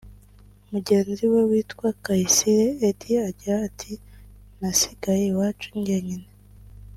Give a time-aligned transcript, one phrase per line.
[0.71, 3.91] Mugenzi we witwa Kayisire Eddie agira ati
[4.59, 6.27] “Nasigaye iwacu njyenyine